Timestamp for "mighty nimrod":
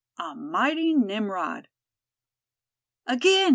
0.35-1.67